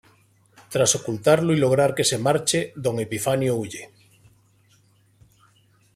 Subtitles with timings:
[0.69, 3.91] Tras ocultarlo y lograr que se marche, Don Epifanio huye.